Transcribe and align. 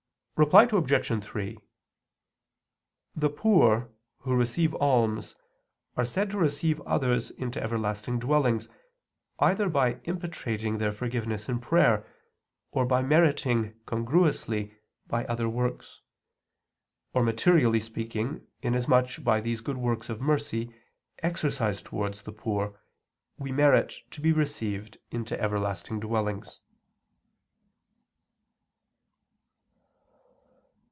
Reply 0.41 0.67
Obj. 0.71 1.23
3: 1.23 1.59
The 3.15 3.29
poor 3.29 3.91
who 4.21 4.35
receive 4.35 4.73
alms 4.77 5.35
are 5.95 6.03
said 6.03 6.31
to 6.31 6.39
receive 6.39 6.81
others 6.81 7.29
into 7.29 7.61
everlasting 7.61 8.17
dwellings, 8.17 8.67
either 9.37 9.69
by 9.69 9.99
impetrating 10.05 10.79
their 10.79 10.91
forgiveness 10.93 11.47
in 11.47 11.59
prayer, 11.59 12.07
or 12.71 12.87
by 12.87 13.03
meriting 13.03 13.75
congruously 13.85 14.73
by 15.05 15.25
other 15.25 15.43
good 15.45 15.53
works, 15.53 16.01
or 17.13 17.21
materially 17.21 17.79
speaking, 17.79 18.47
inasmuch 18.63 19.19
as 19.19 19.23
by 19.23 19.41
these 19.41 19.61
good 19.61 19.77
works 19.77 20.09
of 20.09 20.21
mercy, 20.21 20.73
exercised 21.19 21.85
towards 21.85 22.23
the 22.23 22.31
poor, 22.33 22.81
we 23.37 23.51
merit 23.51 23.93
to 24.09 24.19
be 24.19 24.33
received 24.33 24.97
into 25.11 25.39
everlasting 25.39 25.99
dwellings. 25.99 26.61